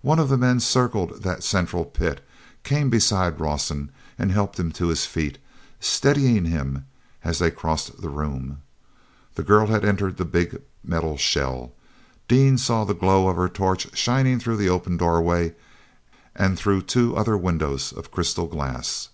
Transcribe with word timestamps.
One 0.00 0.18
of 0.18 0.30
the 0.30 0.38
men 0.38 0.60
circled 0.60 1.24
that 1.24 1.44
central 1.44 1.84
pit, 1.84 2.26
came 2.64 2.88
beside 2.88 3.38
Rawson 3.38 3.90
and 4.18 4.32
helped 4.32 4.58
him 4.58 4.72
to 4.72 4.86
his 4.88 5.04
feet, 5.04 5.36
steadying 5.78 6.46
him 6.46 6.86
as 7.22 7.38
they 7.38 7.50
crossed 7.50 8.00
the 8.00 8.08
room. 8.08 8.62
The 9.34 9.42
girl 9.42 9.66
had 9.66 9.84
entered 9.84 10.16
the 10.16 10.24
big 10.24 10.62
metal 10.82 11.18
shell. 11.18 11.74
Dean 12.28 12.56
saw 12.56 12.84
the 12.84 12.94
glow 12.94 13.28
of 13.28 13.36
her 13.36 13.50
torch 13.50 13.94
shining 13.94 14.40
through 14.40 14.56
the 14.56 14.70
open 14.70 14.96
doorway 14.96 15.54
and 16.34 16.58
through 16.58 16.80
two 16.80 17.14
other 17.14 17.36
windows 17.36 17.92
of 17.92 18.10
crystal 18.10 18.46
glass. 18.46 19.10